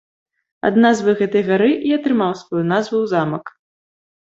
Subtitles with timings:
[0.69, 3.57] Ад назвы гэтай гары і атрымаў сваю назву замак.